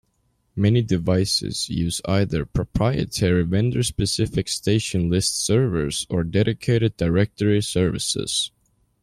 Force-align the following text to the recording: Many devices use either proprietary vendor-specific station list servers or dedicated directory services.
Many 0.55 0.81
devices 0.81 1.69
use 1.69 2.01
either 2.05 2.43
proprietary 2.43 3.43
vendor-specific 3.43 4.47
station 4.47 5.11
list 5.11 5.39
servers 5.45 6.07
or 6.09 6.23
dedicated 6.23 6.97
directory 6.97 7.61
services. 7.61 8.49